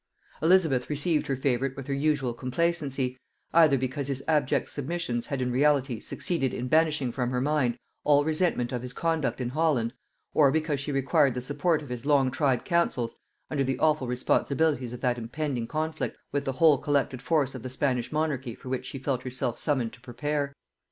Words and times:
Elizabeth 0.41 0.89
received 0.89 1.27
her 1.27 1.35
favorite 1.35 1.77
with 1.77 1.85
her 1.85 1.93
usual 1.93 2.33
complacency, 2.33 3.19
either 3.53 3.77
because 3.77 4.07
his 4.07 4.23
abject 4.27 4.67
submissions 4.67 5.27
had 5.27 5.43
in 5.43 5.51
reality 5.51 5.99
succeeded 5.99 6.55
in 6.55 6.67
banishing 6.67 7.11
from 7.11 7.29
her 7.29 7.39
mind 7.39 7.77
all 8.03 8.25
resentment 8.25 8.71
of 8.71 8.81
his 8.81 8.93
conduct 8.93 9.39
in 9.39 9.49
Holland, 9.49 9.93
or 10.33 10.49
because 10.51 10.79
she 10.79 10.91
required 10.91 11.35
the 11.35 11.39
support 11.39 11.83
of 11.83 11.89
his 11.89 12.03
long 12.03 12.31
tried 12.31 12.65
counsels 12.65 13.13
under 13.51 13.63
the 13.63 13.77
awful 13.77 14.07
responsibilities 14.07 14.91
of 14.91 15.01
that 15.01 15.19
impending 15.19 15.67
conflict 15.67 16.17
with 16.31 16.45
the 16.45 16.53
whole 16.53 16.79
collected 16.79 17.21
force 17.21 17.53
of 17.53 17.61
the 17.61 17.69
Spanish 17.69 18.11
monarchy 18.11 18.55
for 18.55 18.69
which 18.69 18.87
she 18.87 18.97
felt 18.97 19.21
herself 19.21 19.59
summoned 19.59 19.93
to 19.93 20.01
prepare. 20.01 20.55